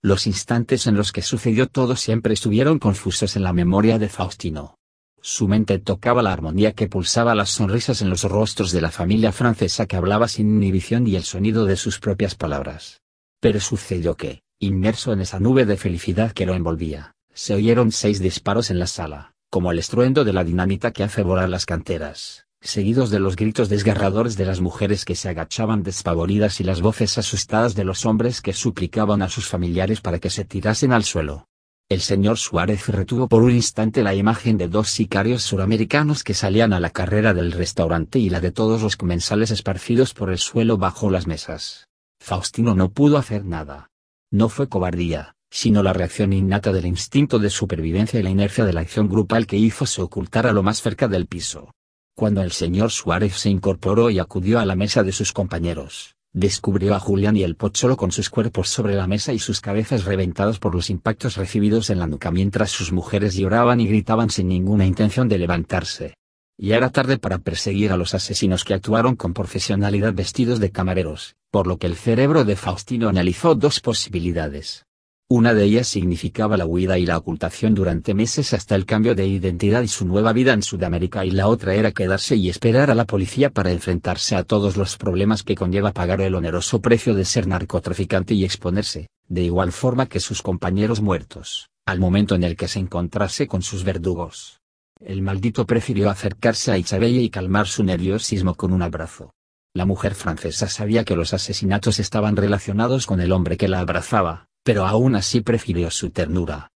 Los 0.00 0.28
instantes 0.28 0.86
en 0.86 0.94
los 0.94 1.10
que 1.10 1.22
sucedió 1.22 1.66
todo 1.66 1.96
siempre 1.96 2.32
estuvieron 2.32 2.78
confusos 2.78 3.34
en 3.34 3.42
la 3.42 3.52
memoria 3.52 3.98
de 3.98 4.08
Faustino. 4.08 4.76
Su 5.20 5.48
mente 5.48 5.80
tocaba 5.80 6.22
la 6.22 6.32
armonía 6.32 6.72
que 6.72 6.86
pulsaba 6.88 7.34
las 7.34 7.50
sonrisas 7.50 8.00
en 8.00 8.08
los 8.08 8.22
rostros 8.22 8.70
de 8.70 8.80
la 8.80 8.92
familia 8.92 9.32
francesa 9.32 9.86
que 9.86 9.96
hablaba 9.96 10.28
sin 10.28 10.56
inhibición 10.56 11.08
y 11.08 11.16
el 11.16 11.24
sonido 11.24 11.64
de 11.64 11.76
sus 11.76 11.98
propias 11.98 12.36
palabras. 12.36 13.00
Pero 13.40 13.58
sucedió 13.58 14.16
que, 14.16 14.42
inmerso 14.60 15.12
en 15.12 15.20
esa 15.20 15.40
nube 15.40 15.66
de 15.66 15.76
felicidad 15.76 16.30
que 16.30 16.46
lo 16.46 16.54
envolvía, 16.54 17.16
se 17.34 17.54
oyeron 17.54 17.90
seis 17.90 18.20
disparos 18.20 18.70
en 18.70 18.78
la 18.78 18.86
sala, 18.86 19.32
como 19.50 19.72
el 19.72 19.80
estruendo 19.80 20.24
de 20.24 20.32
la 20.32 20.44
dinamita 20.44 20.92
que 20.92 21.02
hace 21.02 21.24
volar 21.24 21.48
las 21.48 21.66
canteras, 21.66 22.47
seguidos 22.60 23.10
de 23.10 23.20
los 23.20 23.36
gritos 23.36 23.68
desgarradores 23.68 24.36
de 24.36 24.44
las 24.44 24.60
mujeres 24.60 25.04
que 25.04 25.14
se 25.14 25.28
agachaban 25.28 25.82
despavoridas 25.82 26.60
y 26.60 26.64
las 26.64 26.80
voces 26.80 27.18
asustadas 27.18 27.74
de 27.74 27.84
los 27.84 28.04
hombres 28.06 28.40
que 28.40 28.52
suplicaban 28.52 29.22
a 29.22 29.28
sus 29.28 29.48
familiares 29.48 30.00
para 30.00 30.18
que 30.18 30.30
se 30.30 30.44
tirasen 30.44 30.92
al 30.92 31.04
suelo. 31.04 31.46
El 31.88 32.02
señor 32.02 32.36
Suárez 32.36 32.86
retuvo 32.88 33.28
por 33.28 33.42
un 33.42 33.52
instante 33.52 34.02
la 34.02 34.14
imagen 34.14 34.58
de 34.58 34.68
dos 34.68 34.90
sicarios 34.90 35.42
suramericanos 35.42 36.22
que 36.22 36.34
salían 36.34 36.74
a 36.74 36.80
la 36.80 36.90
carrera 36.90 37.32
del 37.32 37.52
restaurante 37.52 38.18
y 38.18 38.28
la 38.28 38.40
de 38.40 38.50
todos 38.50 38.82
los 38.82 38.96
comensales 38.96 39.50
esparcidos 39.50 40.12
por 40.12 40.30
el 40.30 40.36
suelo 40.36 40.76
bajo 40.76 41.08
las 41.10 41.26
mesas. 41.26 41.88
Faustino 42.20 42.74
no 42.74 42.90
pudo 42.90 43.16
hacer 43.16 43.46
nada. 43.46 43.88
No 44.30 44.50
fue 44.50 44.68
cobardía, 44.68 45.34
sino 45.50 45.82
la 45.82 45.94
reacción 45.94 46.34
innata 46.34 46.72
del 46.72 46.84
instinto 46.84 47.38
de 47.38 47.48
supervivencia 47.48 48.20
y 48.20 48.22
la 48.22 48.28
inercia 48.28 48.66
de 48.66 48.74
la 48.74 48.80
acción 48.80 49.08
grupal 49.08 49.46
que 49.46 49.56
hizo 49.56 49.86
se 49.86 50.02
ocultara 50.02 50.52
lo 50.52 50.62
más 50.62 50.82
cerca 50.82 51.08
del 51.08 51.26
piso. 51.26 51.70
Cuando 52.18 52.42
el 52.42 52.50
señor 52.50 52.90
Suárez 52.90 53.34
se 53.36 53.48
incorporó 53.48 54.10
y 54.10 54.18
acudió 54.18 54.58
a 54.58 54.66
la 54.66 54.74
mesa 54.74 55.04
de 55.04 55.12
sus 55.12 55.32
compañeros, 55.32 56.16
descubrió 56.32 56.96
a 56.96 56.98
Julián 56.98 57.36
y 57.36 57.44
el 57.44 57.54
Pocholo 57.54 57.96
con 57.96 58.10
sus 58.10 58.28
cuerpos 58.28 58.70
sobre 58.70 58.96
la 58.96 59.06
mesa 59.06 59.32
y 59.32 59.38
sus 59.38 59.60
cabezas 59.60 60.04
reventadas 60.04 60.58
por 60.58 60.74
los 60.74 60.90
impactos 60.90 61.36
recibidos 61.36 61.90
en 61.90 62.00
la 62.00 62.08
nuca 62.08 62.32
mientras 62.32 62.72
sus 62.72 62.90
mujeres 62.90 63.36
lloraban 63.36 63.78
y 63.78 63.86
gritaban 63.86 64.30
sin 64.30 64.48
ninguna 64.48 64.84
intención 64.84 65.28
de 65.28 65.38
levantarse. 65.38 66.14
Ya 66.58 66.76
era 66.78 66.90
tarde 66.90 67.18
para 67.18 67.38
perseguir 67.38 67.92
a 67.92 67.96
los 67.96 68.14
asesinos 68.14 68.64
que 68.64 68.74
actuaron 68.74 69.14
con 69.14 69.32
profesionalidad 69.32 70.12
vestidos 70.12 70.58
de 70.58 70.72
camareros, 70.72 71.36
por 71.52 71.68
lo 71.68 71.78
que 71.78 71.86
el 71.86 71.94
cerebro 71.94 72.44
de 72.44 72.56
Faustino 72.56 73.08
analizó 73.08 73.54
dos 73.54 73.78
posibilidades. 73.78 74.87
Una 75.30 75.52
de 75.52 75.64
ellas 75.64 75.86
significaba 75.86 76.56
la 76.56 76.64
huida 76.64 76.96
y 76.96 77.04
la 77.04 77.18
ocultación 77.18 77.74
durante 77.74 78.14
meses 78.14 78.54
hasta 78.54 78.74
el 78.74 78.86
cambio 78.86 79.14
de 79.14 79.26
identidad 79.26 79.82
y 79.82 79.88
su 79.88 80.06
nueva 80.06 80.32
vida 80.32 80.54
en 80.54 80.62
Sudamérica 80.62 81.26
y 81.26 81.32
la 81.32 81.48
otra 81.48 81.74
era 81.74 81.92
quedarse 81.92 82.34
y 82.36 82.48
esperar 82.48 82.90
a 82.90 82.94
la 82.94 83.04
policía 83.04 83.50
para 83.50 83.70
enfrentarse 83.70 84.36
a 84.36 84.42
todos 84.42 84.78
los 84.78 84.96
problemas 84.96 85.42
que 85.42 85.54
conlleva 85.54 85.92
pagar 85.92 86.22
el 86.22 86.34
oneroso 86.34 86.80
precio 86.80 87.14
de 87.14 87.26
ser 87.26 87.46
narcotraficante 87.46 88.32
y 88.32 88.42
exponerse, 88.42 89.08
de 89.28 89.42
igual 89.42 89.70
forma 89.70 90.06
que 90.06 90.18
sus 90.18 90.40
compañeros 90.40 91.02
muertos, 91.02 91.68
al 91.84 92.00
momento 92.00 92.34
en 92.34 92.42
el 92.42 92.56
que 92.56 92.66
se 92.66 92.78
encontrase 92.78 93.46
con 93.46 93.60
sus 93.60 93.84
verdugos. 93.84 94.62
El 94.98 95.20
maldito 95.20 95.66
prefirió 95.66 96.08
acercarse 96.08 96.72
a 96.72 96.78
Isabella 96.78 97.20
y 97.20 97.28
calmar 97.28 97.66
su 97.66 97.84
nerviosismo 97.84 98.54
con 98.54 98.72
un 98.72 98.80
abrazo. 98.80 99.34
La 99.74 99.84
mujer 99.84 100.14
francesa 100.14 100.68
sabía 100.68 101.04
que 101.04 101.16
los 101.16 101.34
asesinatos 101.34 101.98
estaban 101.98 102.34
relacionados 102.34 103.06
con 103.06 103.20
el 103.20 103.32
hombre 103.32 103.58
que 103.58 103.68
la 103.68 103.80
abrazaba, 103.80 104.47
pero 104.62 104.86
aún 104.86 105.14
así 105.14 105.40
prefirió 105.40 105.90
su 105.90 106.10
ternura. 106.10 106.70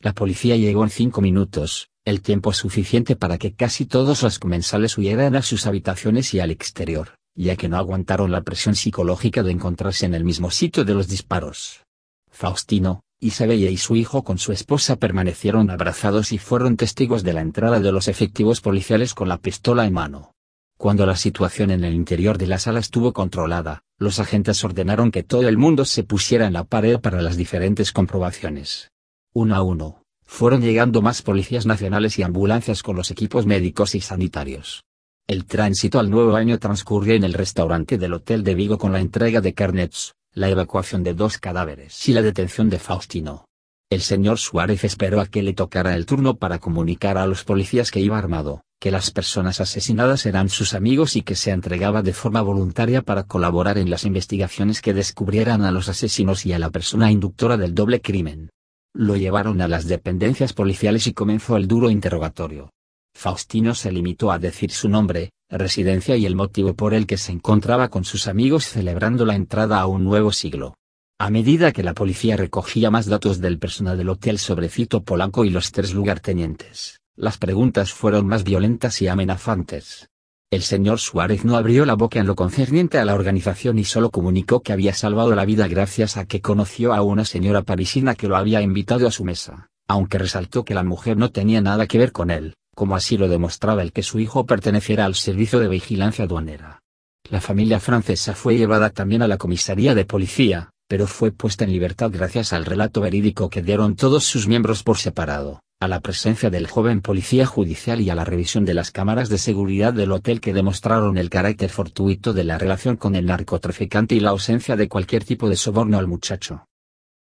La 0.00 0.14
policía 0.14 0.56
llegó 0.56 0.82
en 0.84 0.90
cinco 0.90 1.20
minutos, 1.20 1.90
el 2.04 2.22
tiempo 2.22 2.52
suficiente 2.52 3.16
para 3.16 3.38
que 3.38 3.54
casi 3.54 3.84
todos 3.84 4.22
los 4.22 4.38
comensales 4.38 4.96
huyeran 4.96 5.36
a 5.36 5.42
sus 5.42 5.66
habitaciones 5.66 6.32
y 6.32 6.40
al 6.40 6.50
exterior, 6.50 7.16
ya 7.34 7.56
que 7.56 7.68
no 7.68 7.76
aguantaron 7.76 8.32
la 8.32 8.42
presión 8.42 8.74
psicológica 8.74 9.42
de 9.42 9.52
encontrarse 9.52 10.06
en 10.06 10.14
el 10.14 10.24
mismo 10.24 10.50
sitio 10.50 10.84
de 10.84 10.94
los 10.94 11.08
disparos. 11.08 11.84
Faustino, 12.30 13.02
Isabella 13.20 13.68
y 13.68 13.76
su 13.76 13.96
hijo 13.96 14.24
con 14.24 14.38
su 14.38 14.52
esposa 14.52 14.96
permanecieron 14.96 15.68
abrazados 15.70 16.32
y 16.32 16.38
fueron 16.38 16.78
testigos 16.78 17.22
de 17.22 17.34
la 17.34 17.42
entrada 17.42 17.78
de 17.78 17.92
los 17.92 18.08
efectivos 18.08 18.62
policiales 18.62 19.12
con 19.12 19.28
la 19.28 19.36
pistola 19.36 19.84
en 19.84 19.92
mano. 19.92 20.32
Cuando 20.80 21.04
la 21.04 21.14
situación 21.14 21.70
en 21.70 21.84
el 21.84 21.92
interior 21.92 22.38
de 22.38 22.46
la 22.46 22.58
sala 22.58 22.80
estuvo 22.80 23.12
controlada, 23.12 23.82
los 23.98 24.18
agentes 24.18 24.64
ordenaron 24.64 25.10
que 25.10 25.22
todo 25.22 25.46
el 25.46 25.58
mundo 25.58 25.84
se 25.84 26.04
pusiera 26.04 26.46
en 26.46 26.54
la 26.54 26.64
pared 26.64 26.98
para 26.98 27.20
las 27.20 27.36
diferentes 27.36 27.92
comprobaciones. 27.92 28.90
Uno 29.34 29.56
a 29.56 29.62
uno, 29.62 30.04
fueron 30.24 30.62
llegando 30.62 31.02
más 31.02 31.20
policías 31.20 31.66
nacionales 31.66 32.18
y 32.18 32.22
ambulancias 32.22 32.82
con 32.82 32.96
los 32.96 33.10
equipos 33.10 33.44
médicos 33.44 33.94
y 33.94 34.00
sanitarios. 34.00 34.82
El 35.26 35.44
tránsito 35.44 35.98
al 35.98 36.08
nuevo 36.08 36.34
año 36.34 36.58
transcurrió 36.58 37.12
en 37.12 37.24
el 37.24 37.34
restaurante 37.34 37.98
del 37.98 38.14
Hotel 38.14 38.42
de 38.42 38.54
Vigo 38.54 38.78
con 38.78 38.92
la 38.92 39.00
entrega 39.00 39.42
de 39.42 39.52
carnets, 39.52 40.14
la 40.32 40.48
evacuación 40.48 41.02
de 41.02 41.12
dos 41.12 41.36
cadáveres 41.36 42.08
y 42.08 42.14
la 42.14 42.22
detención 42.22 42.70
de 42.70 42.78
Faustino. 42.78 43.44
El 43.90 44.00
señor 44.00 44.38
Suárez 44.38 44.82
esperó 44.84 45.20
a 45.20 45.26
que 45.26 45.42
le 45.42 45.52
tocara 45.52 45.94
el 45.94 46.06
turno 46.06 46.38
para 46.38 46.58
comunicar 46.58 47.18
a 47.18 47.26
los 47.26 47.44
policías 47.44 47.90
que 47.90 48.00
iba 48.00 48.16
armado, 48.16 48.62
que 48.80 48.90
las 48.90 49.10
personas 49.10 49.60
asesinadas 49.60 50.24
eran 50.24 50.48
sus 50.48 50.72
amigos 50.72 51.14
y 51.14 51.20
que 51.20 51.36
se 51.36 51.50
entregaba 51.50 52.02
de 52.02 52.14
forma 52.14 52.40
voluntaria 52.40 53.02
para 53.02 53.24
colaborar 53.24 53.76
en 53.76 53.90
las 53.90 54.06
investigaciones 54.06 54.80
que 54.80 54.94
descubrieran 54.94 55.62
a 55.64 55.70
los 55.70 55.90
asesinos 55.90 56.46
y 56.46 56.54
a 56.54 56.58
la 56.58 56.70
persona 56.70 57.12
inductora 57.12 57.58
del 57.58 57.74
doble 57.74 58.00
crimen. 58.00 58.48
Lo 58.94 59.16
llevaron 59.16 59.60
a 59.60 59.68
las 59.68 59.86
dependencias 59.86 60.54
policiales 60.54 61.06
y 61.06 61.12
comenzó 61.12 61.58
el 61.58 61.68
duro 61.68 61.90
interrogatorio. 61.90 62.70
Faustino 63.14 63.74
se 63.74 63.92
limitó 63.92 64.32
a 64.32 64.38
decir 64.38 64.70
su 64.70 64.88
nombre, 64.88 65.30
residencia 65.50 66.16
y 66.16 66.24
el 66.24 66.34
motivo 66.34 66.72
por 66.72 66.94
el 66.94 67.06
que 67.06 67.18
se 67.18 67.32
encontraba 67.32 67.90
con 67.90 68.04
sus 68.04 68.28
amigos 68.28 68.64
celebrando 68.64 69.26
la 69.26 69.34
entrada 69.34 69.78
a 69.78 69.86
un 69.86 70.04
nuevo 70.04 70.32
siglo. 70.32 70.74
A 71.18 71.28
medida 71.28 71.72
que 71.72 71.82
la 71.82 71.92
policía 71.92 72.38
recogía 72.38 72.90
más 72.90 73.04
datos 73.04 73.42
del 73.42 73.58
personal 73.58 73.98
del 73.98 74.08
hotel 74.08 74.38
sobre 74.38 74.70
Cito 74.70 75.02
Polanco 75.02 75.44
y 75.44 75.50
los 75.50 75.70
tres 75.70 75.92
lugartenientes, 75.92 76.99
las 77.16 77.36
preguntas 77.36 77.92
fueron 77.92 78.26
más 78.26 78.44
violentas 78.44 79.02
y 79.02 79.08
amenazantes. 79.08 80.08
El 80.50 80.62
señor 80.62 80.98
Suárez 80.98 81.44
no 81.44 81.56
abrió 81.56 81.84
la 81.84 81.94
boca 81.94 82.18
en 82.18 82.26
lo 82.26 82.34
concerniente 82.34 82.98
a 82.98 83.04
la 83.04 83.14
organización 83.14 83.78
y 83.78 83.84
solo 83.84 84.10
comunicó 84.10 84.62
que 84.62 84.72
había 84.72 84.94
salvado 84.94 85.34
la 85.34 85.44
vida 85.44 85.68
gracias 85.68 86.16
a 86.16 86.24
que 86.24 86.40
conoció 86.40 86.92
a 86.92 87.02
una 87.02 87.24
señora 87.24 87.62
parisina 87.62 88.14
que 88.14 88.26
lo 88.26 88.36
había 88.36 88.60
invitado 88.62 89.06
a 89.06 89.12
su 89.12 89.24
mesa, 89.24 89.68
aunque 89.86 90.18
resaltó 90.18 90.64
que 90.64 90.74
la 90.74 90.82
mujer 90.82 91.16
no 91.16 91.30
tenía 91.30 91.60
nada 91.60 91.86
que 91.86 91.98
ver 91.98 92.10
con 92.10 92.30
él, 92.30 92.54
como 92.74 92.96
así 92.96 93.16
lo 93.16 93.28
demostraba 93.28 93.82
el 93.82 93.92
que 93.92 94.02
su 94.02 94.18
hijo 94.18 94.46
perteneciera 94.46 95.04
al 95.04 95.14
servicio 95.14 95.60
de 95.60 95.68
vigilancia 95.68 96.24
aduanera. 96.24 96.80
La 97.28 97.40
familia 97.40 97.78
francesa 97.78 98.34
fue 98.34 98.56
llevada 98.56 98.90
también 98.90 99.22
a 99.22 99.28
la 99.28 99.36
comisaría 99.36 99.94
de 99.94 100.04
policía, 100.04 100.70
pero 100.88 101.06
fue 101.06 101.30
puesta 101.30 101.64
en 101.64 101.70
libertad 101.72 102.10
gracias 102.12 102.52
al 102.52 102.64
relato 102.64 103.02
verídico 103.02 103.50
que 103.50 103.62
dieron 103.62 103.94
todos 103.94 104.24
sus 104.24 104.48
miembros 104.48 104.82
por 104.82 104.96
separado 104.96 105.60
a 105.80 105.88
la 105.88 106.00
presencia 106.00 106.50
del 106.50 106.66
joven 106.66 107.00
policía 107.00 107.46
judicial 107.46 108.02
y 108.02 108.10
a 108.10 108.14
la 108.14 108.26
revisión 108.26 108.66
de 108.66 108.74
las 108.74 108.90
cámaras 108.90 109.30
de 109.30 109.38
seguridad 109.38 109.94
del 109.94 110.12
hotel 110.12 110.38
que 110.38 110.52
demostraron 110.52 111.16
el 111.16 111.30
carácter 111.30 111.70
fortuito 111.70 112.34
de 112.34 112.44
la 112.44 112.58
relación 112.58 112.98
con 112.98 113.16
el 113.16 113.24
narcotraficante 113.24 114.14
y 114.14 114.20
la 114.20 114.28
ausencia 114.28 114.76
de 114.76 114.90
cualquier 114.90 115.24
tipo 115.24 115.48
de 115.48 115.56
soborno 115.56 115.96
al 115.96 116.06
muchacho. 116.06 116.66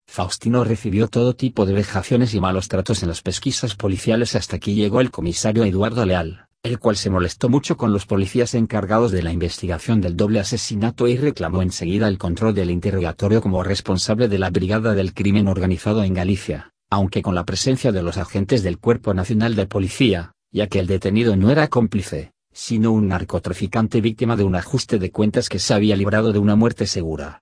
Faustino 0.07 0.65
recibió 0.65 1.09
todo 1.09 1.35
tipo 1.35 1.65
de 1.65 1.73
vejaciones 1.73 2.35
y 2.35 2.41
malos 2.41 2.69
tratos 2.69 3.03
en 3.03 3.09
las 3.09 3.23
pesquisas 3.23 3.75
policiales 3.75 4.37
hasta 4.37 4.59
que 4.59 4.75
llegó 4.75 5.01
el 5.01 5.11
comisario 5.11 5.65
Eduardo 5.65 6.05
Leal, 6.05 6.49
el 6.63 6.79
cual 6.79 6.97
se 6.97 7.09
molestó 7.09 7.49
mucho 7.49 7.79
con 7.79 7.91
los 7.91 8.05
policías 8.05 8.53
encargados 8.53 9.13
de 9.13 9.23
la 9.23 9.33
investigación 9.33 10.03
del 10.03 10.15
doble 10.15 10.41
asesinato 10.41 11.09
y 11.09 11.17
reclamó 11.17 11.63
enseguida 11.63 12.07
el 12.07 12.19
control 12.19 12.55
del 12.55 12.71
interrogatorio 12.71 13.41
como 13.41 13.63
responsable 13.63 14.29
de 14.29 14.39
la 14.39 14.51
Brigada 14.51 14.93
del 14.93 15.15
Crimen 15.15 15.49
Organizado 15.49 16.05
en 16.05 16.13
Galicia 16.13 16.72
aunque 16.93 17.23
con 17.23 17.35
la 17.35 17.47
presencia 17.47 17.91
de 17.91 18.03
los 18.03 18.19
agentes 18.19 18.63
del 18.63 18.79
Cuerpo 18.79 19.15
Nacional 19.15 19.55
de 19.55 19.65
Policía, 19.65 20.33
ya 20.53 20.67
que 20.67 20.79
el 20.79 20.87
detenido 20.87 21.37
no 21.37 21.51
era 21.51 21.69
cómplice, 21.69 22.33
sino 22.53 22.93
un 22.93 23.09
narcotraficante 23.09 24.03
víctima 24.03 24.37
de 24.37 24.45
un 24.45 24.57
ajuste 24.57 24.99
de 24.99 25.11
cuentas 25.11 25.49
que 25.49 25.59
se 25.59 25.73
había 25.73 25.97
librado 25.97 26.35
de 26.35 26.39
una 26.39 26.55
muerte 26.55 26.87
segura. 26.87 27.41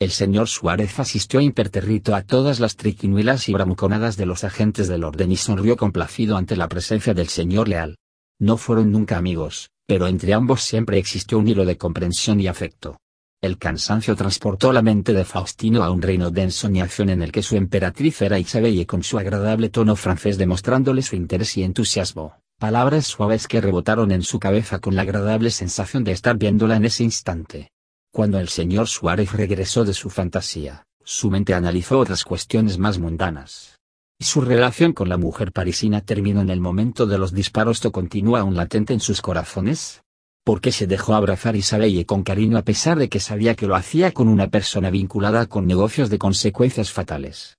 El 0.00 0.10
señor 0.10 0.48
Suárez 0.48 0.98
asistió 0.98 1.40
imperterrito 1.40 2.16
a 2.16 2.22
todas 2.22 2.58
las 2.58 2.74
triquiñuelas 2.74 3.48
y 3.48 3.52
bramuconadas 3.52 4.16
de 4.16 4.26
los 4.26 4.42
agentes 4.42 4.88
del 4.88 5.04
orden 5.04 5.30
y 5.30 5.36
sonrió 5.36 5.76
complacido 5.76 6.36
ante 6.36 6.56
la 6.56 6.66
presencia 6.66 7.14
del 7.14 7.28
señor 7.28 7.68
Leal. 7.68 7.98
No 8.40 8.56
fueron 8.56 8.90
nunca 8.90 9.16
amigos, 9.16 9.70
pero 9.86 10.08
entre 10.08 10.34
ambos 10.34 10.60
siempre 10.60 10.98
existió 10.98 11.38
un 11.38 11.46
hilo 11.46 11.64
de 11.64 11.78
comprensión 11.78 12.40
y 12.40 12.48
afecto. 12.48 12.98
El 13.42 13.58
cansancio 13.58 14.14
transportó 14.14 14.72
la 14.72 14.82
mente 14.82 15.12
de 15.12 15.24
Faustino 15.24 15.82
a 15.82 15.90
un 15.90 16.00
reino 16.00 16.30
de 16.30 16.42
ensoñación 16.42 17.10
en 17.10 17.22
el 17.22 17.32
que 17.32 17.42
su 17.42 17.56
emperatriz 17.56 18.22
era 18.22 18.38
Isabelle 18.38 18.86
con 18.86 19.02
su 19.02 19.18
agradable 19.18 19.68
tono 19.68 19.96
francés 19.96 20.38
demostrándole 20.38 21.02
su 21.02 21.16
interés 21.16 21.56
y 21.56 21.64
entusiasmo, 21.64 22.36
palabras 22.60 23.04
suaves 23.08 23.48
que 23.48 23.60
rebotaron 23.60 24.12
en 24.12 24.22
su 24.22 24.38
cabeza 24.38 24.78
con 24.78 24.94
la 24.94 25.02
agradable 25.02 25.50
sensación 25.50 26.04
de 26.04 26.12
estar 26.12 26.38
viéndola 26.38 26.76
en 26.76 26.84
ese 26.84 27.02
instante. 27.02 27.72
Cuando 28.12 28.38
el 28.38 28.48
señor 28.48 28.86
Suárez 28.86 29.32
regresó 29.32 29.84
de 29.84 29.94
su 29.94 30.08
fantasía, 30.08 30.84
su 31.02 31.28
mente 31.28 31.52
analizó 31.52 31.98
otras 31.98 32.22
cuestiones 32.22 32.78
más 32.78 33.00
mundanas. 33.00 33.80
¿Y 34.20 34.24
su 34.24 34.40
relación 34.40 34.92
con 34.92 35.08
la 35.08 35.16
mujer 35.16 35.50
parisina 35.50 36.00
terminó 36.00 36.42
en 36.42 36.50
el 36.50 36.60
momento 36.60 37.06
de 37.06 37.18
los 37.18 37.32
disparos 37.32 37.84
o 37.84 37.90
continúa 37.90 38.38
aún 38.38 38.54
latente 38.54 38.92
en 38.92 39.00
sus 39.00 39.20
corazones? 39.20 40.04
Porque 40.44 40.72
se 40.72 40.86
dejó 40.86 41.14
abrazar 41.14 41.56
Isabelle 41.56 42.04
con 42.04 42.22
cariño 42.22 42.58
a 42.58 42.62
pesar 42.62 42.98
de 42.98 43.08
que 43.08 43.20
sabía 43.20 43.54
que 43.54 43.66
lo 43.66 43.76
hacía 43.76 44.12
con 44.12 44.28
una 44.28 44.48
persona 44.48 44.90
vinculada 44.90 45.46
con 45.46 45.66
negocios 45.66 46.10
de 46.10 46.18
consecuencias 46.18 46.90
fatales. 46.90 47.50